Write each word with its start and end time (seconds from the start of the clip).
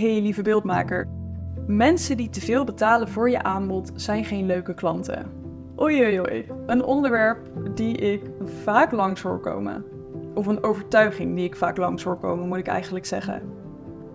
Hey 0.00 0.20
lieve 0.20 0.42
beeldmaker. 0.42 1.08
Mensen 1.66 2.16
die 2.16 2.28
te 2.28 2.40
veel 2.40 2.64
betalen 2.64 3.08
voor 3.08 3.30
je 3.30 3.42
aanbod 3.42 3.92
zijn 3.94 4.24
geen 4.24 4.46
leuke 4.46 4.74
klanten. 4.74 5.26
Oei 5.80 6.02
oei 6.02 6.20
oei, 6.20 6.46
een 6.66 6.84
onderwerp 6.84 7.38
die 7.74 7.96
ik 7.96 8.22
vaak 8.62 8.92
langs 8.92 9.22
hoor 9.22 9.40
komen. 9.40 9.84
Of 10.34 10.46
een 10.46 10.64
overtuiging 10.64 11.36
die 11.36 11.44
ik 11.44 11.56
vaak 11.56 11.76
langs 11.76 12.02
hoor 12.02 12.18
komen, 12.18 12.48
moet 12.48 12.58
ik 12.58 12.66
eigenlijk 12.66 13.06
zeggen. 13.06 13.42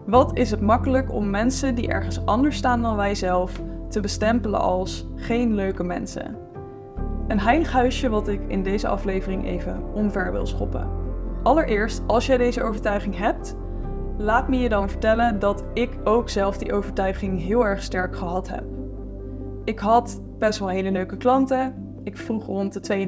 Wat 0.06 0.38
is 0.38 0.52
het 0.52 0.62
makkelijk 0.62 1.12
om 1.14 1.30
mensen 1.30 1.76
die 1.76 1.88
ergens 1.88 2.26
anders 2.26 2.58
staan 2.58 2.82
dan 2.82 2.96
wij 2.96 3.16
zelf 3.16 3.62
te 3.90 4.00
bestempelen 4.00 4.60
als 4.60 5.08
geen 5.16 5.56
leuke 5.56 5.84
mensen? 5.84 6.38
Een 7.28 7.40
heilig 7.40 7.72
huisje 7.72 8.10
wat 8.10 8.28
ik 8.28 8.42
in 8.48 8.64
deze 8.64 8.88
aflevering 8.88 9.46
even 9.46 9.94
omver 9.94 10.32
wil 10.32 10.46
schoppen. 10.46 10.90
Allereerst, 11.44 12.04
als 12.08 12.26
jij 12.26 12.38
deze 12.38 12.64
overtuiging 12.64 13.18
hebt, 13.18 13.56
laat 14.18 14.50
me 14.50 14.58
je 14.58 14.70
dan 14.70 14.90
vertellen 14.90 15.40
dat 15.40 15.64
ik 15.74 15.90
ook 16.04 16.30
zelf 16.30 16.58
die 16.58 16.74
overtuiging 16.74 17.42
heel 17.42 17.66
erg 17.66 17.82
sterk 17.82 18.16
gehad 18.16 18.50
heb. 18.50 18.64
Ik 19.64 19.80
had 19.80 20.22
best 20.40 20.60
wel 20.60 20.68
hele 20.68 20.92
leuke 20.92 21.18
klanten. 21.18 21.84
Ik 22.04 22.18
vroeg 22.18 22.46
rond 22.46 22.88
de 22.88 23.08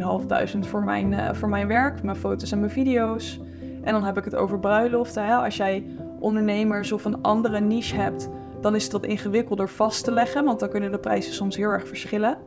2.500 0.62 0.68
voor 0.68 0.84
mijn, 0.84 1.12
uh, 1.12 1.34
voor 1.34 1.50
mijn 1.50 1.68
werk, 1.68 2.04
mijn 2.04 2.18
foto's 2.18 2.52
en 2.52 2.60
mijn 2.60 2.72
video's. 2.72 3.40
En 3.84 3.94
dan 3.94 4.04
heb 4.04 4.18
ik 4.18 4.24
het 4.24 4.36
over 4.36 4.60
bruiloften. 4.60 5.26
Hè? 5.26 5.36
Als 5.36 5.58
jij 5.58 5.86
ondernemers 6.20 6.92
of 6.92 7.06
een 7.06 7.22
andere 7.22 7.60
niche 7.60 7.96
hebt, 7.96 8.30
dan 8.62 8.76
is 8.76 8.90
wat 8.90 9.06
ingewikkelder 9.06 9.70
vast 9.70 10.04
te 10.04 10.12
leggen, 10.12 10.46
want 10.46 10.60
dan 10.60 10.70
kunnen 10.70 10.92
de 10.92 11.00
prijzen 11.00 11.34
soms 11.34 11.56
heel 11.56 11.70
erg 11.70 11.88
verschillen. 11.88 12.38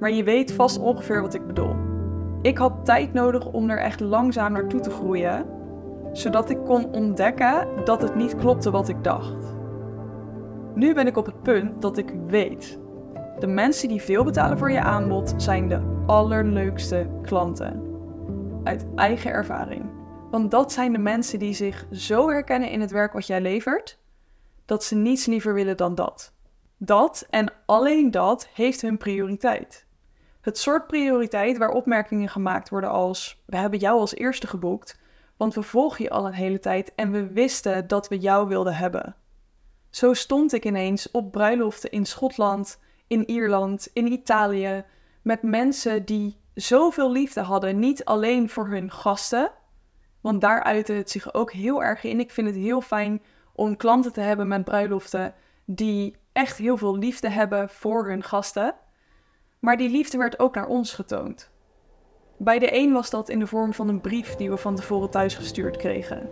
Maar 0.00 0.10
je 0.10 0.24
weet 0.24 0.52
vast 0.52 0.78
ongeveer 0.78 1.22
wat 1.22 1.34
ik 1.34 1.46
bedoel. 1.46 1.74
Ik 2.42 2.58
had 2.58 2.84
tijd 2.84 3.12
nodig 3.12 3.46
om 3.46 3.70
er 3.70 3.78
echt 3.78 4.00
langzaam 4.00 4.52
naartoe 4.52 4.80
te 4.80 4.90
groeien, 4.90 5.46
zodat 6.18 6.50
ik 6.50 6.64
kon 6.64 6.92
ontdekken 6.92 7.68
dat 7.84 8.02
het 8.02 8.14
niet 8.14 8.36
klopte 8.36 8.70
wat 8.70 8.88
ik 8.88 9.04
dacht. 9.04 9.56
Nu 10.74 10.94
ben 10.94 11.06
ik 11.06 11.16
op 11.16 11.26
het 11.26 11.42
punt 11.42 11.82
dat 11.82 11.98
ik 11.98 12.12
weet. 12.26 12.78
De 13.38 13.46
mensen 13.46 13.88
die 13.88 14.02
veel 14.02 14.24
betalen 14.24 14.58
voor 14.58 14.70
je 14.70 14.80
aanbod 14.80 15.34
zijn 15.36 15.68
de 15.68 16.02
allerleukste 16.06 17.10
klanten. 17.22 17.82
Uit 18.64 18.86
eigen 18.94 19.30
ervaring. 19.30 19.90
Want 20.30 20.50
dat 20.50 20.72
zijn 20.72 20.92
de 20.92 20.98
mensen 20.98 21.38
die 21.38 21.54
zich 21.54 21.86
zo 21.90 22.28
herkennen 22.28 22.70
in 22.70 22.80
het 22.80 22.90
werk 22.90 23.12
wat 23.12 23.26
jij 23.26 23.40
levert, 23.40 23.98
dat 24.64 24.84
ze 24.84 24.94
niets 24.94 25.26
liever 25.26 25.54
willen 25.54 25.76
dan 25.76 25.94
dat. 25.94 26.32
Dat 26.76 27.26
en 27.30 27.52
alleen 27.66 28.10
dat 28.10 28.48
heeft 28.54 28.80
hun 28.80 28.98
prioriteit. 28.98 29.86
Het 30.40 30.58
soort 30.58 30.86
prioriteit 30.86 31.58
waar 31.58 31.70
opmerkingen 31.70 32.28
gemaakt 32.28 32.68
worden 32.68 32.90
als: 32.90 33.42
We 33.46 33.56
hebben 33.56 33.78
jou 33.78 34.00
als 34.00 34.14
eerste 34.14 34.46
geboekt, 34.46 34.98
want 35.38 35.54
we 35.54 35.62
volgen 35.62 36.04
je 36.04 36.10
al 36.10 36.26
een 36.26 36.32
hele 36.32 36.58
tijd 36.58 36.94
en 36.94 37.10
we 37.10 37.32
wisten 37.32 37.88
dat 37.88 38.08
we 38.08 38.18
jou 38.18 38.48
wilden 38.48 38.74
hebben. 38.74 39.16
Zo 39.90 40.14
stond 40.14 40.52
ik 40.52 40.64
ineens 40.64 41.10
op 41.10 41.32
bruiloften 41.32 41.90
in 41.90 42.06
Schotland, 42.06 42.80
in 43.06 43.30
Ierland, 43.30 43.90
in 43.92 44.12
Italië, 44.12 44.84
met 45.22 45.42
mensen 45.42 46.04
die 46.04 46.40
zoveel 46.54 47.10
liefde 47.10 47.40
hadden, 47.40 47.78
niet 47.78 48.04
alleen 48.04 48.50
voor 48.50 48.68
hun 48.68 48.90
gasten, 48.90 49.50
want 50.20 50.40
daar 50.40 50.62
uitte 50.62 50.92
het 50.92 51.10
zich 51.10 51.34
ook 51.34 51.52
heel 51.52 51.82
erg 51.82 52.04
in. 52.04 52.20
Ik 52.20 52.30
vind 52.30 52.46
het 52.46 52.56
heel 52.56 52.80
fijn 52.80 53.22
om 53.52 53.76
klanten 53.76 54.12
te 54.12 54.20
hebben 54.20 54.48
met 54.48 54.64
bruiloften 54.64 55.34
die 55.64 56.16
echt 56.32 56.58
heel 56.58 56.76
veel 56.76 56.96
liefde 56.96 57.28
hebben 57.28 57.68
voor 57.68 58.08
hun 58.08 58.22
gasten. 58.22 58.74
Maar 59.58 59.76
die 59.76 59.90
liefde 59.90 60.18
werd 60.18 60.38
ook 60.38 60.54
naar 60.54 60.66
ons 60.66 60.92
getoond. 60.92 61.50
Bij 62.40 62.58
de 62.58 62.76
een 62.76 62.92
was 62.92 63.10
dat 63.10 63.28
in 63.28 63.38
de 63.38 63.46
vorm 63.46 63.72
van 63.72 63.88
een 63.88 64.00
brief 64.00 64.36
die 64.36 64.50
we 64.50 64.56
van 64.56 64.74
tevoren 64.74 65.10
thuis 65.10 65.34
gestuurd 65.34 65.76
kregen. 65.76 66.28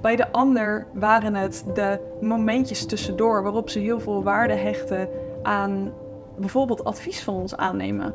Bij 0.00 0.16
de 0.16 0.32
ander 0.32 0.86
waren 0.92 1.34
het 1.34 1.64
de 1.74 1.98
momentjes 2.20 2.86
tussendoor 2.86 3.42
waarop 3.42 3.70
ze 3.70 3.78
heel 3.78 4.00
veel 4.00 4.22
waarde 4.22 4.54
hechten 4.54 5.08
aan 5.42 5.92
bijvoorbeeld 6.36 6.84
advies 6.84 7.22
van 7.22 7.34
ons 7.34 7.56
aannemen. 7.56 8.14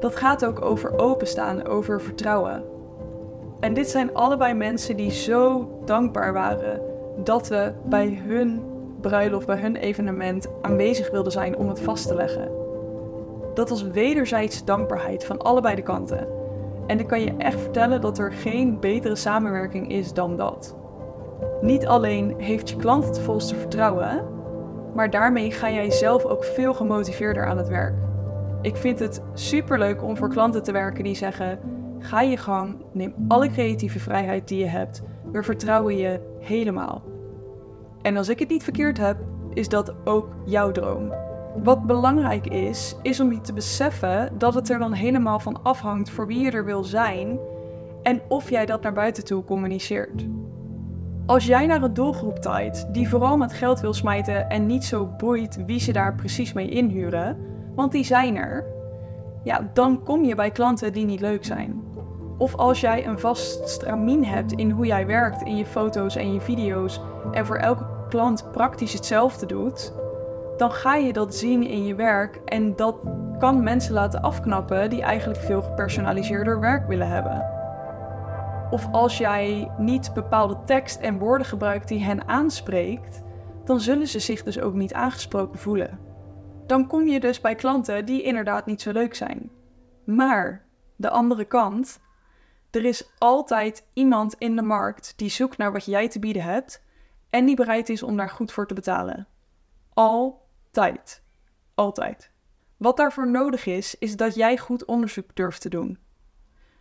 Dat 0.00 0.16
gaat 0.16 0.44
ook 0.44 0.62
over 0.62 0.98
openstaan, 0.98 1.66
over 1.66 2.00
vertrouwen. 2.00 2.64
En 3.60 3.74
dit 3.74 3.88
zijn 3.88 4.14
allebei 4.14 4.54
mensen 4.54 4.96
die 4.96 5.10
zo 5.10 5.68
dankbaar 5.84 6.32
waren 6.32 6.80
dat 7.24 7.48
we 7.48 7.72
bij 7.84 8.22
hun 8.26 8.62
bruiloft, 9.00 9.46
bij 9.46 9.60
hun 9.60 9.76
evenement 9.76 10.48
aanwezig 10.62 11.10
wilden 11.10 11.32
zijn 11.32 11.56
om 11.56 11.68
het 11.68 11.80
vast 11.80 12.06
te 12.06 12.14
leggen. 12.14 12.61
Dat 13.54 13.68
was 13.68 13.82
wederzijds 13.82 14.64
dankbaarheid 14.64 15.24
van 15.24 15.38
allebei 15.38 15.74
de 15.74 15.82
kanten. 15.82 16.28
En 16.86 16.98
ik 16.98 17.06
kan 17.06 17.20
je 17.20 17.34
echt 17.38 17.60
vertellen 17.60 18.00
dat 18.00 18.18
er 18.18 18.32
geen 18.32 18.80
betere 18.80 19.16
samenwerking 19.16 19.90
is 19.90 20.12
dan 20.12 20.36
dat. 20.36 20.76
Niet 21.60 21.86
alleen 21.86 22.34
heeft 22.38 22.70
je 22.70 22.76
klant 22.76 23.04
het 23.04 23.20
volste 23.20 23.54
vertrouwen, 23.54 24.24
maar 24.94 25.10
daarmee 25.10 25.50
ga 25.50 25.70
jij 25.70 25.90
zelf 25.90 26.24
ook 26.24 26.44
veel 26.44 26.74
gemotiveerder 26.74 27.46
aan 27.46 27.58
het 27.58 27.68
werk. 27.68 27.94
Ik 28.62 28.76
vind 28.76 28.98
het 28.98 29.22
superleuk 29.34 30.02
om 30.02 30.16
voor 30.16 30.28
klanten 30.28 30.62
te 30.62 30.72
werken 30.72 31.04
die 31.04 31.14
zeggen: 31.14 31.58
ga 31.98 32.20
je 32.20 32.36
gang, 32.36 32.76
neem 32.92 33.14
alle 33.28 33.48
creatieve 33.48 33.98
vrijheid 33.98 34.48
die 34.48 34.58
je 34.58 34.66
hebt, 34.66 35.02
we 35.32 35.42
vertrouwen 35.42 35.96
je 35.96 36.20
helemaal. 36.40 37.02
En 38.02 38.16
als 38.16 38.28
ik 38.28 38.38
het 38.38 38.48
niet 38.48 38.62
verkeerd 38.62 38.98
heb, 38.98 39.16
is 39.54 39.68
dat 39.68 39.94
ook 40.04 40.28
jouw 40.44 40.72
droom. 40.72 41.12
Wat 41.56 41.86
belangrijk 41.86 42.46
is, 42.46 42.96
is 43.02 43.20
om 43.20 43.32
je 43.32 43.40
te 43.40 43.52
beseffen 43.52 44.38
dat 44.38 44.54
het 44.54 44.70
er 44.70 44.78
dan 44.78 44.92
helemaal 44.92 45.38
van 45.38 45.62
afhangt 45.62 46.10
voor 46.10 46.26
wie 46.26 46.40
je 46.40 46.50
er 46.50 46.64
wil 46.64 46.84
zijn 46.84 47.38
en 48.02 48.20
of 48.28 48.50
jij 48.50 48.66
dat 48.66 48.82
naar 48.82 48.92
buiten 48.92 49.24
toe 49.24 49.44
communiceert. 49.44 50.26
Als 51.26 51.46
jij 51.46 51.66
naar 51.66 51.82
een 51.82 51.94
doelgroep 51.94 52.38
taait 52.38 52.86
die 52.92 53.08
vooral 53.08 53.36
met 53.36 53.52
geld 53.52 53.80
wil 53.80 53.92
smijten 53.92 54.48
en 54.50 54.66
niet 54.66 54.84
zo 54.84 55.06
boeit 55.06 55.64
wie 55.66 55.80
ze 55.80 55.92
daar 55.92 56.14
precies 56.14 56.52
mee 56.52 56.68
inhuren, 56.68 57.38
want 57.74 57.92
die 57.92 58.04
zijn 58.04 58.36
er, 58.36 58.64
ja, 59.44 59.70
dan 59.72 60.02
kom 60.02 60.24
je 60.24 60.34
bij 60.34 60.50
klanten 60.50 60.92
die 60.92 61.04
niet 61.04 61.20
leuk 61.20 61.44
zijn. 61.44 61.82
Of 62.38 62.54
als 62.54 62.80
jij 62.80 63.06
een 63.06 63.18
vast 63.18 63.68
stramien 63.68 64.24
hebt 64.24 64.52
in 64.52 64.70
hoe 64.70 64.86
jij 64.86 65.06
werkt 65.06 65.42
in 65.42 65.56
je 65.56 65.66
foto's 65.66 66.16
en 66.16 66.32
je 66.32 66.40
video's 66.40 67.00
en 67.32 67.46
voor 67.46 67.56
elke 67.56 67.84
klant 68.08 68.44
praktisch 68.52 68.92
hetzelfde 68.92 69.46
doet, 69.46 69.92
dan 70.62 70.72
ga 70.72 70.94
je 70.94 71.12
dat 71.12 71.34
zien 71.34 71.66
in 71.66 71.84
je 71.84 71.94
werk 71.94 72.36
en 72.36 72.76
dat 72.76 72.96
kan 73.38 73.62
mensen 73.62 73.92
laten 73.92 74.22
afknappen 74.22 74.90
die 74.90 75.02
eigenlijk 75.02 75.40
veel 75.40 75.62
gepersonaliseerder 75.62 76.60
werk 76.60 76.86
willen 76.86 77.08
hebben. 77.08 77.46
Of 78.70 78.88
als 78.92 79.18
jij 79.18 79.70
niet 79.78 80.14
bepaalde 80.14 80.58
tekst 80.64 81.00
en 81.00 81.18
woorden 81.18 81.46
gebruikt 81.46 81.88
die 81.88 82.04
hen 82.04 82.28
aanspreekt, 82.28 83.22
dan 83.64 83.80
zullen 83.80 84.06
ze 84.06 84.18
zich 84.18 84.42
dus 84.42 84.60
ook 84.60 84.74
niet 84.74 84.94
aangesproken 84.94 85.58
voelen. 85.58 85.98
Dan 86.66 86.86
kom 86.86 87.06
je 87.06 87.20
dus 87.20 87.40
bij 87.40 87.54
klanten 87.54 88.04
die 88.04 88.22
inderdaad 88.22 88.66
niet 88.66 88.82
zo 88.82 88.92
leuk 88.92 89.14
zijn. 89.14 89.50
Maar 90.04 90.64
de 90.96 91.10
andere 91.10 91.44
kant, 91.44 92.00
er 92.70 92.84
is 92.84 93.10
altijd 93.18 93.86
iemand 93.92 94.34
in 94.38 94.56
de 94.56 94.62
markt 94.62 95.12
die 95.16 95.30
zoekt 95.30 95.56
naar 95.56 95.72
wat 95.72 95.84
jij 95.84 96.08
te 96.08 96.18
bieden 96.18 96.42
hebt 96.42 96.82
en 97.30 97.44
die 97.44 97.56
bereid 97.56 97.88
is 97.88 98.02
om 98.02 98.16
daar 98.16 98.30
goed 98.30 98.52
voor 98.52 98.66
te 98.66 98.74
betalen. 98.74 99.26
Altijd. 100.74 101.22
Altijd. 101.74 102.30
Wat 102.76 102.96
daarvoor 102.96 103.30
nodig 103.30 103.66
is, 103.66 103.98
is 103.98 104.16
dat 104.16 104.34
jij 104.34 104.58
goed 104.58 104.84
onderzoek 104.84 105.34
durft 105.34 105.60
te 105.60 105.68
doen. 105.68 105.98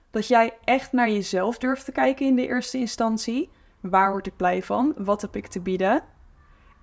Dat 0.10 0.28
jij 0.28 0.58
echt 0.64 0.92
naar 0.92 1.10
jezelf 1.10 1.58
durft 1.58 1.86
te 1.86 1.92
kijken 1.92 2.26
in 2.26 2.36
de 2.36 2.48
eerste 2.48 2.78
instantie. 2.78 3.50
Waar 3.80 4.12
word 4.12 4.28
ik 4.28 4.36
blij 4.36 4.64
van? 4.64 4.94
Wat 4.98 5.22
heb 5.22 5.36
ik 5.36 5.48
te 5.48 5.60
bieden? 5.60 6.04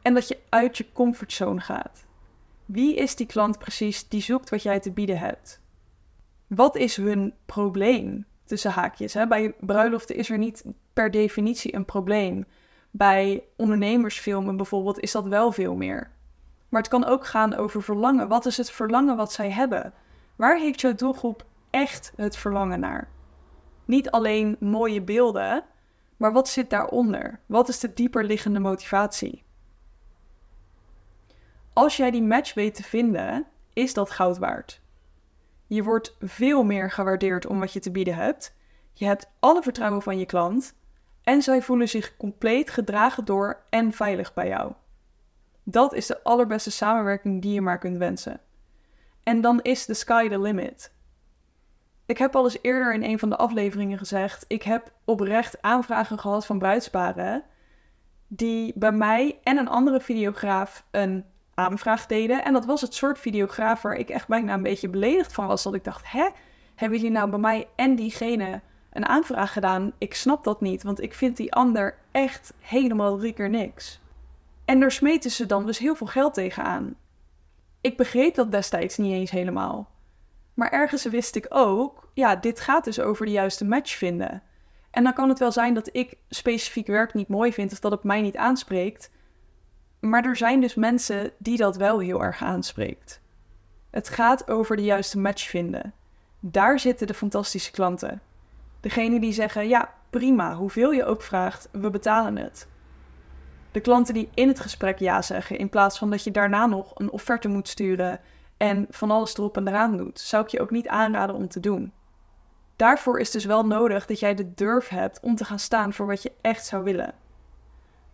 En 0.02 0.14
dat 0.14 0.28
je 0.28 0.38
uit 0.48 0.76
je 0.78 0.92
comfortzone 0.92 1.60
gaat. 1.60 2.06
Wie 2.64 2.94
is 2.94 3.16
die 3.16 3.26
klant 3.26 3.58
precies 3.58 4.08
die 4.08 4.22
zoekt 4.22 4.50
wat 4.50 4.62
jij 4.62 4.80
te 4.80 4.92
bieden 4.92 5.19
hebt? 5.19 5.60
Wat 6.46 6.76
is 6.76 6.96
hun 6.96 7.34
probleem? 7.46 8.26
Tussen 8.44 8.70
haakjes. 8.70 9.14
Hè? 9.14 9.26
Bij 9.26 9.54
bruiloften 9.60 10.16
is 10.16 10.30
er 10.30 10.38
niet 10.38 10.64
per 10.92 11.10
definitie 11.10 11.75
een 11.75 11.84
probleem. 11.84 12.44
Bij 12.90 13.44
ondernemersfilmen 13.56 14.56
bijvoorbeeld 14.56 15.00
is 15.00 15.12
dat 15.12 15.26
wel 15.26 15.52
veel 15.52 15.75
meer. 15.75 16.16
Maar 16.69 16.81
het 16.81 16.91
kan 16.91 17.05
ook 17.05 17.26
gaan 17.26 17.55
over 17.55 17.82
verlangen. 17.82 18.29
Wat 18.29 18.47
is 18.47 18.56
het 18.56 18.70
verlangen 18.70 19.17
wat 19.17 19.32
zij 19.32 19.50
hebben? 19.50 19.93
Waar 20.37 20.59
heeft 20.59 20.81
jouw 20.81 20.94
doelgroep 20.94 21.44
echt 21.70 22.12
het 22.17 22.37
verlangen 22.37 22.81
naar? 22.81 23.09
Niet 23.85 24.11
alleen 24.11 24.56
mooie 24.61 25.03
beelden, 25.03 25.65
maar 26.17 26.32
wat 26.32 26.49
zit 26.49 26.70
daaronder? 26.70 27.41
Wat 27.47 27.69
is 27.69 27.79
de 27.79 27.93
dieper 27.94 28.25
liggende 28.25 28.59
motivatie? 28.59 29.44
Als 31.73 31.97
jij 31.97 32.11
die 32.11 32.23
match 32.23 32.55
weet 32.55 32.75
te 32.75 32.82
vinden, 32.82 33.47
is 33.73 33.94
dat 33.94 34.11
goud 34.11 34.38
waard. 34.38 34.81
Je 35.67 35.82
wordt 35.82 36.17
veel 36.21 36.64
meer 36.64 36.91
gewaardeerd 36.91 37.47
om 37.47 37.61
wat 37.61 37.73
je 37.73 37.81
te 37.81 37.91
bieden 37.91 38.14
hebt. 38.14 38.55
Je 38.93 39.05
hebt 39.05 39.31
alle 39.38 39.62
vertrouwen 39.62 40.03
van 40.03 40.19
je 40.19 40.26
klant 40.26 40.75
en 41.23 41.43
zij 41.43 41.62
voelen 41.62 41.88
zich 41.88 42.17
compleet 42.17 42.71
gedragen 42.71 43.25
door 43.25 43.62
en 43.71 43.93
veilig 43.93 44.35
bij 44.35 44.49
jou. 44.49 44.73
Dat 45.70 45.94
is 45.94 46.06
de 46.06 46.23
allerbeste 46.23 46.70
samenwerking 46.70 47.43
die 47.43 47.53
je 47.53 47.61
maar 47.61 47.79
kunt 47.79 47.97
wensen. 47.97 48.41
En 49.23 49.41
dan 49.41 49.61
is 49.62 49.85
the 49.85 49.94
sky 49.94 50.29
the 50.29 50.41
limit. 50.41 50.93
Ik 52.06 52.19
heb 52.19 52.37
al 52.37 52.44
eens 52.44 52.59
eerder 52.62 52.94
in 52.94 53.03
een 53.03 53.19
van 53.19 53.29
de 53.29 53.37
afleveringen 53.37 53.99
gezegd: 53.99 54.44
ik 54.47 54.62
heb 54.62 54.93
oprecht 55.05 55.62
aanvragen 55.62 56.19
gehad 56.19 56.47
van 56.47 56.59
bruidsparen 56.59 57.44
die 58.26 58.73
bij 58.75 58.93
mij 58.93 59.38
en 59.43 59.56
een 59.56 59.69
andere 59.69 60.00
videograaf 60.00 60.85
een 60.91 61.25
aanvraag 61.55 62.06
deden. 62.06 62.44
En 62.44 62.53
dat 62.53 62.64
was 62.64 62.81
het 62.81 62.94
soort 62.94 63.19
videograaf 63.19 63.82
waar 63.82 63.97
ik 63.97 64.09
echt 64.09 64.29
bijna 64.29 64.55
een 64.55 64.62
beetje 64.62 64.88
beledigd 64.88 65.32
van 65.32 65.47
was. 65.47 65.62
Dat 65.62 65.75
ik 65.75 65.85
dacht, 65.85 66.11
hè, 66.11 66.29
hebben 66.75 66.99
jullie 66.99 67.12
nou 67.12 67.31
bij 67.31 67.38
mij 67.38 67.69
en 67.76 67.94
diegene 67.97 68.61
een 68.93 69.06
aanvraag 69.06 69.53
gedaan? 69.53 69.93
Ik 69.99 70.14
snap 70.14 70.44
dat 70.44 70.61
niet, 70.61 70.82
want 70.82 71.03
ik 71.03 71.14
vind 71.14 71.37
die 71.37 71.53
ander 71.53 71.99
echt 72.11 72.55
helemaal 72.61 73.19
drie 73.19 73.32
keer 73.32 73.50
niks. 73.50 74.00
En 74.69 74.81
daar 74.81 74.93
smeten 74.93 75.31
ze 75.31 75.47
dan 75.47 75.67
dus 75.67 75.79
heel 75.79 75.94
veel 75.94 76.06
geld 76.06 76.35
tegenaan. 76.35 76.94
Ik 77.81 77.97
begreep 77.97 78.35
dat 78.35 78.50
destijds 78.50 78.97
niet 78.97 79.12
eens 79.12 79.31
helemaal. 79.31 79.91
Maar 80.55 80.70
ergens 80.70 81.05
wist 81.05 81.37
ik 81.37 81.47
ook, 81.49 82.09
ja, 82.15 82.37
dit 82.37 82.61
gaat 82.61 82.85
dus 82.85 83.00
over 83.00 83.26
de 83.26 83.32
juiste 83.32 83.65
match 83.65 83.97
vinden. 83.97 84.43
En 84.91 85.05
dan 85.05 85.12
kan 85.12 85.29
het 85.29 85.38
wel 85.38 85.53
zijn 85.53 85.75
dat 85.75 85.88
ik 85.93 86.17
specifiek 86.29 86.87
werk 86.87 87.15
niet 87.15 87.29
mooi 87.29 87.53
vind 87.53 87.73
of 87.73 87.79
dat 87.79 87.91
het 87.91 88.03
mij 88.03 88.20
niet 88.20 88.37
aanspreekt. 88.37 89.11
Maar 90.00 90.25
er 90.25 90.37
zijn 90.37 90.61
dus 90.61 90.75
mensen 90.75 91.32
die 91.38 91.56
dat 91.56 91.76
wel 91.76 91.99
heel 91.99 92.23
erg 92.23 92.43
aanspreekt. 92.43 93.21
Het 93.91 94.09
gaat 94.09 94.50
over 94.50 94.76
de 94.76 94.85
juiste 94.85 95.19
match 95.19 95.49
vinden. 95.49 95.94
Daar 96.41 96.79
zitten 96.79 97.06
de 97.06 97.14
fantastische 97.14 97.71
klanten. 97.71 98.21
Degene 98.81 99.21
die 99.21 99.32
zeggen: 99.32 99.69
ja, 99.69 99.94
prima, 100.11 100.55
hoeveel 100.55 100.91
je 100.91 101.05
ook 101.05 101.23
vraagt, 101.23 101.69
we 101.73 101.91
betalen 101.91 102.37
het. 102.37 102.69
De 103.78 103.84
klanten 103.84 104.14
die 104.14 104.28
in 104.34 104.48
het 104.48 104.60
gesprek 104.60 104.98
ja 104.98 105.22
zeggen, 105.22 105.58
in 105.58 105.69
plaats 105.69 105.98
van 105.98 106.10
dat 106.10 106.25
je 106.25 106.30
daarna 106.30 106.66
nog 106.66 106.92
een 106.94 107.10
offerte 107.10 107.48
moet 107.48 107.69
sturen 107.69 108.20
en 108.56 108.86
van 108.90 109.10
alles 109.10 109.36
erop 109.36 109.56
en 109.56 109.69
eraan 109.69 109.96
doet, 109.96 110.20
zou 110.20 110.44
ik 110.44 110.48
je 110.48 110.60
ook 110.60 110.70
niet 110.70 110.88
aanraden 110.88 111.36
om 111.36 111.48
te 111.48 111.60
doen. 111.60 111.92
Daarvoor 112.76 113.20
is 113.20 113.30
dus 113.30 113.44
wel 113.44 113.66
nodig 113.66 114.06
dat 114.06 114.19
jij 114.19 114.34
de 114.34 114.54
durf 114.54 114.88
hebt 114.88 115.20
om 115.20 115.36
te 115.36 115.44
gaan 115.44 115.58
staan 115.58 115.92
voor 115.92 116.06
wat 116.06 116.22
je 116.22 116.32
echt 116.40 116.66
zou 116.66 116.84
willen. 116.84 117.14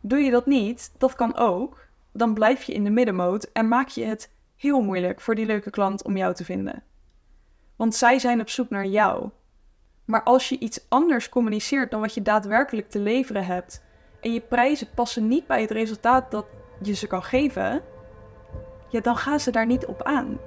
Doe 0.01 0.19
je 0.19 0.31
dat 0.31 0.47
niet, 0.47 0.93
dat 0.99 1.15
kan 1.15 1.37
ook, 1.37 1.87
dan 2.13 2.35
blijf 2.35 2.63
je 2.63 2.73
in 2.73 2.85
de 2.85 2.91
middenmoot 2.91 3.51
en 3.53 3.69
maak 3.69 3.89
je 3.89 4.05
het 4.05 4.31
heel 4.57 4.81
moeilijk 4.81 5.21
voor 5.21 5.35
die 5.35 5.47
leuke 5.47 5.71
klant 5.71 6.05
om 6.05 6.17
jou 6.17 6.35
te 6.35 6.45
vinden. 6.45 6.83
Want 7.77 7.95
zij 7.95 8.19
zijn 8.19 8.41
op 8.41 8.49
zoek 8.49 8.71
naar 8.71 8.87
jou. 8.87 9.31
Maar 10.05 10.23
als 10.23 10.49
je 10.49 10.59
iets 10.59 10.87
anders 10.89 11.29
communiceert 11.29 11.91
dan 11.91 12.01
wat 12.01 12.15
je 12.15 12.23
daadwerkelijk 12.23 12.91
te 12.91 12.99
leveren 12.99 13.47
hebt 13.47 13.83
en 14.25 14.33
je 14.33 14.41
prijzen 14.41 14.87
passen 14.95 15.29
niet 15.29 15.47
bij 15.47 15.61
het 15.61 15.71
resultaat 15.71 16.31
dat 16.31 16.47
je 16.83 16.93
ze 16.93 17.07
kan 17.07 17.23
geven, 17.23 17.83
ja, 18.89 19.01
dan 19.01 19.17
gaan 19.17 19.41
ze 19.41 19.51
daar 19.51 19.67
niet 19.67 19.87
op 19.87 20.03
aan. 20.03 20.39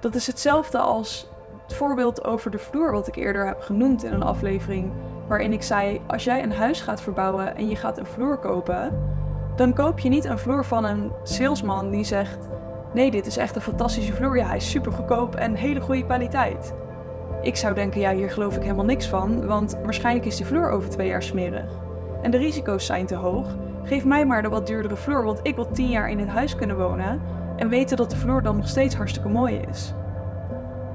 Dat 0.00 0.14
is 0.14 0.26
hetzelfde 0.26 0.78
als 0.78 1.30
het 1.62 1.74
voorbeeld 1.74 2.24
over 2.24 2.50
de 2.50 2.58
vloer 2.58 2.92
wat 2.92 3.08
ik 3.08 3.16
eerder 3.16 3.46
heb 3.46 3.60
genoemd 3.60 4.04
in 4.04 4.12
een 4.12 4.22
aflevering 4.22 4.92
waarin 5.28 5.52
ik 5.52 5.62
zei: 5.62 6.00
als 6.06 6.24
jij 6.24 6.42
een 6.42 6.52
huis 6.52 6.80
gaat 6.80 7.00
verbouwen 7.00 7.56
en 7.56 7.68
je 7.68 7.76
gaat 7.76 7.98
een 7.98 8.06
vloer 8.06 8.38
kopen, 8.38 9.10
dan 9.56 9.74
koop 9.74 9.98
je 9.98 10.08
niet 10.08 10.24
een 10.24 10.38
vloer 10.38 10.64
van 10.64 10.84
een 10.84 11.12
salesman 11.22 11.90
die 11.90 12.04
zegt: 12.04 12.48
nee, 12.94 13.10
dit 13.10 13.26
is 13.26 13.36
echt 13.36 13.56
een 13.56 13.62
fantastische 13.62 14.12
vloer, 14.12 14.36
ja, 14.36 14.46
hij 14.46 14.56
is 14.56 14.70
super 14.70 14.92
goedkoop 14.92 15.34
en 15.34 15.54
hele 15.54 15.80
goede 15.80 16.04
kwaliteit. 16.04 16.74
Ik 17.42 17.56
zou 17.56 17.74
denken: 17.74 18.00
ja, 18.00 18.12
hier 18.12 18.30
geloof 18.30 18.56
ik 18.56 18.62
helemaal 18.62 18.84
niks 18.84 19.06
van, 19.06 19.46
want 19.46 19.78
waarschijnlijk 19.84 20.26
is 20.26 20.36
die 20.36 20.46
vloer 20.46 20.70
over 20.70 20.90
twee 20.90 21.08
jaar 21.08 21.22
smerig. 21.22 21.90
En 22.22 22.30
de 22.30 22.36
risico's 22.36 22.86
zijn 22.86 23.06
te 23.06 23.14
hoog. 23.14 23.46
Geef 23.82 24.04
mij 24.04 24.26
maar 24.26 24.42
de 24.42 24.48
wat 24.48 24.66
duurdere 24.66 24.96
vloer, 24.96 25.24
want 25.24 25.40
ik 25.42 25.54
wil 25.54 25.70
tien 25.70 25.88
jaar 25.88 26.10
in 26.10 26.18
het 26.18 26.28
huis 26.28 26.56
kunnen 26.56 26.76
wonen 26.76 27.20
en 27.56 27.68
weten 27.68 27.96
dat 27.96 28.10
de 28.10 28.16
vloer 28.16 28.42
dan 28.42 28.56
nog 28.56 28.68
steeds 28.68 28.94
hartstikke 28.94 29.28
mooi 29.28 29.60
is. 29.70 29.92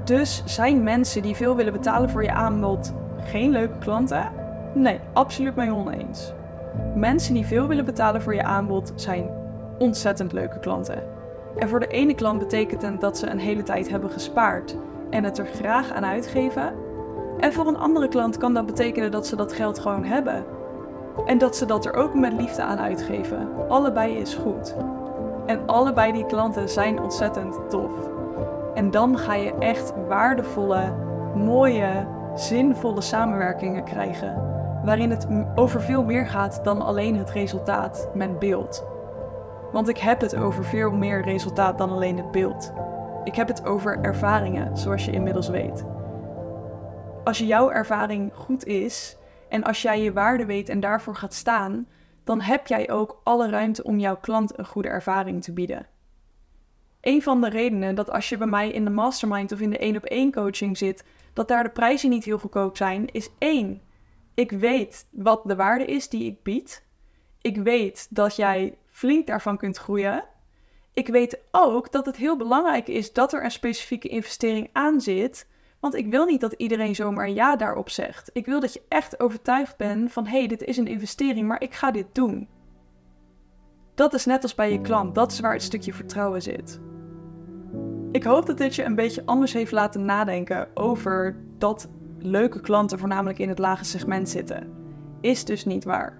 Dus 0.04 0.42
zijn 0.46 0.82
mensen 0.82 1.22
die 1.22 1.34
veel 1.34 1.56
willen 1.56 1.72
betalen 1.72 2.10
voor 2.10 2.22
je 2.22 2.32
aanbod 2.32 2.94
geen 3.24 3.50
leuke 3.50 3.78
klanten? 3.78 4.30
Nee, 4.74 5.00
absoluut 5.12 5.56
mee 5.56 5.74
oneens. 5.74 6.32
Mensen 6.94 7.34
die 7.34 7.46
veel 7.46 7.66
willen 7.66 7.84
betalen 7.84 8.22
voor 8.22 8.34
je 8.34 8.42
aanbod 8.42 8.92
zijn 8.94 9.30
ontzettend 9.78 10.32
leuke 10.32 10.58
klanten. 10.58 11.02
En 11.56 11.68
voor 11.68 11.80
de 11.80 11.86
ene 11.86 12.14
klant 12.14 12.38
betekent 12.38 12.82
het 12.82 13.00
dat 13.00 13.18
ze 13.18 13.26
een 13.26 13.38
hele 13.38 13.62
tijd 13.62 13.88
hebben 13.88 14.10
gespaard 14.10 14.76
en 15.10 15.24
het 15.24 15.38
er 15.38 15.46
graag 15.46 15.92
aan 15.92 16.04
uitgeven. 16.04 16.72
En 17.38 17.52
voor 17.52 17.66
een 17.66 17.78
andere 17.78 18.08
klant 18.08 18.36
kan 18.36 18.54
dat 18.54 18.66
betekenen 18.66 19.10
dat 19.10 19.26
ze 19.26 19.36
dat 19.36 19.52
geld 19.52 19.78
gewoon 19.78 20.04
hebben. 20.04 20.44
En 21.26 21.38
dat 21.38 21.56
ze 21.56 21.66
dat 21.66 21.86
er 21.86 21.94
ook 21.94 22.14
met 22.14 22.32
liefde 22.32 22.62
aan 22.62 22.78
uitgeven. 22.78 23.48
Allebei 23.68 24.16
is 24.16 24.34
goed. 24.34 24.74
En 25.46 25.66
allebei 25.66 26.12
die 26.12 26.26
klanten 26.26 26.68
zijn 26.68 27.00
ontzettend 27.00 27.70
tof. 27.70 27.90
En 28.74 28.90
dan 28.90 29.18
ga 29.18 29.34
je 29.34 29.54
echt 29.58 29.92
waardevolle, 30.08 30.92
mooie, 31.34 32.06
zinvolle 32.34 33.00
samenwerkingen 33.00 33.84
krijgen. 33.84 34.42
Waarin 34.84 35.10
het 35.10 35.26
over 35.54 35.82
veel 35.82 36.04
meer 36.04 36.26
gaat 36.26 36.60
dan 36.64 36.82
alleen 36.82 37.16
het 37.16 37.30
resultaat 37.30 38.08
met 38.14 38.38
beeld. 38.38 38.86
Want 39.72 39.88
ik 39.88 39.98
heb 39.98 40.20
het 40.20 40.36
over 40.36 40.64
veel 40.64 40.90
meer 40.90 41.22
resultaat 41.22 41.78
dan 41.78 41.90
alleen 41.90 42.16
het 42.16 42.30
beeld. 42.30 42.72
Ik 43.24 43.34
heb 43.34 43.48
het 43.48 43.66
over 43.66 43.98
ervaringen, 44.00 44.76
zoals 44.76 45.04
je 45.04 45.10
inmiddels 45.12 45.48
weet. 45.48 45.84
Als 47.24 47.38
jouw 47.38 47.70
ervaring 47.70 48.32
goed 48.34 48.66
is 48.66 49.17
en 49.48 49.64
als 49.64 49.82
jij 49.82 50.02
je 50.02 50.12
waarde 50.12 50.46
weet 50.46 50.68
en 50.68 50.80
daarvoor 50.80 51.16
gaat 51.16 51.34
staan, 51.34 51.86
dan 52.24 52.40
heb 52.40 52.66
jij 52.66 52.90
ook 52.90 53.20
alle 53.24 53.50
ruimte 53.50 53.84
om 53.84 53.98
jouw 53.98 54.16
klant 54.16 54.58
een 54.58 54.66
goede 54.66 54.88
ervaring 54.88 55.42
te 55.42 55.52
bieden. 55.52 55.86
Een 57.00 57.22
van 57.22 57.40
de 57.40 57.48
redenen 57.48 57.94
dat 57.94 58.10
als 58.10 58.28
je 58.28 58.36
bij 58.36 58.46
mij 58.46 58.70
in 58.70 58.84
de 58.84 58.90
mastermind 58.90 59.52
of 59.52 59.60
in 59.60 59.70
de 59.70 59.78
één 59.78 59.96
op 59.96 60.04
één 60.04 60.32
coaching 60.32 60.78
zit, 60.78 61.04
dat 61.32 61.48
daar 61.48 61.62
de 61.62 61.70
prijzen 61.70 62.10
niet 62.10 62.24
heel 62.24 62.38
goedkoop 62.38 62.76
zijn, 62.76 63.12
is 63.12 63.30
één. 63.38 63.80
Ik 64.34 64.50
weet 64.50 65.08
wat 65.10 65.42
de 65.44 65.56
waarde 65.56 65.84
is 65.84 66.08
die 66.08 66.24
ik 66.24 66.42
bied. 66.42 66.86
Ik 67.40 67.56
weet 67.56 68.06
dat 68.10 68.36
jij 68.36 68.78
flink 68.86 69.26
daarvan 69.26 69.56
kunt 69.56 69.76
groeien. 69.76 70.24
Ik 70.92 71.08
weet 71.08 71.38
ook 71.50 71.92
dat 71.92 72.06
het 72.06 72.16
heel 72.16 72.36
belangrijk 72.36 72.88
is 72.88 73.12
dat 73.12 73.32
er 73.32 73.44
een 73.44 73.50
specifieke 73.50 74.08
investering 74.08 74.68
aan 74.72 75.00
zit. 75.00 75.46
Want 75.80 75.94
ik 75.94 76.10
wil 76.10 76.24
niet 76.24 76.40
dat 76.40 76.52
iedereen 76.52 76.94
zomaar 76.94 77.30
ja 77.30 77.56
daarop 77.56 77.88
zegt. 77.90 78.30
Ik 78.32 78.46
wil 78.46 78.60
dat 78.60 78.72
je 78.72 78.82
echt 78.88 79.20
overtuigd 79.20 79.76
bent 79.76 80.12
van 80.12 80.26
hé, 80.26 80.38
hey, 80.38 80.46
dit 80.46 80.62
is 80.62 80.76
een 80.76 80.86
investering, 80.86 81.48
maar 81.48 81.62
ik 81.62 81.74
ga 81.74 81.90
dit 81.90 82.06
doen. 82.12 82.48
Dat 83.94 84.14
is 84.14 84.24
net 84.24 84.42
als 84.42 84.54
bij 84.54 84.72
je 84.72 84.80
klant, 84.80 85.14
dat 85.14 85.32
is 85.32 85.40
waar 85.40 85.52
het 85.52 85.62
stukje 85.62 85.92
vertrouwen 85.92 86.42
zit. 86.42 86.80
Ik 88.12 88.24
hoop 88.24 88.46
dat 88.46 88.58
dit 88.58 88.74
je 88.74 88.84
een 88.84 88.94
beetje 88.94 89.22
anders 89.26 89.52
heeft 89.52 89.72
laten 89.72 90.04
nadenken 90.04 90.68
over 90.74 91.36
dat 91.58 91.88
leuke 92.18 92.60
klanten 92.60 92.98
voornamelijk 92.98 93.38
in 93.38 93.48
het 93.48 93.58
lage 93.58 93.84
segment 93.84 94.28
zitten. 94.28 94.72
Is 95.20 95.44
dus 95.44 95.64
niet 95.64 95.84
waar. 95.84 96.18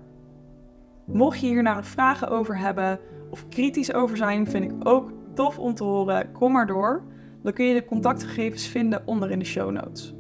Mocht 1.07 1.41
je 1.41 1.47
hier 1.47 1.63
nou 1.63 1.77
nog 1.77 1.87
vragen 1.87 2.29
over 2.29 2.59
hebben 2.59 3.01
of 3.31 3.49
kritisch 3.49 3.93
over 3.93 4.17
zijn, 4.17 4.47
vind 4.47 4.73
ik 4.73 4.89
ook 4.89 5.13
tof 5.35 5.59
om 5.59 5.75
te 5.75 5.85
horen. 5.85 6.33
Kom 6.33 6.53
maar 6.53 6.67
door. 6.67 7.03
Dan 7.43 7.53
kun 7.53 7.65
je 7.65 7.75
de 7.75 7.85
contactgegevens 7.85 8.67
vinden 8.67 9.03
onder 9.07 9.31
in 9.31 9.39
de 9.39 9.45
show 9.45 9.71
notes. 9.71 10.15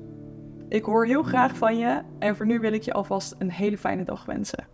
Ik 0.68 0.84
hoor 0.84 1.06
heel 1.06 1.22
graag 1.22 1.56
van 1.56 1.78
je 1.78 2.02
en 2.18 2.36
voor 2.36 2.46
nu 2.46 2.60
wil 2.60 2.72
ik 2.72 2.82
je 2.82 2.92
alvast 2.92 3.34
een 3.38 3.50
hele 3.50 3.78
fijne 3.78 4.04
dag 4.04 4.24
wensen. 4.24 4.66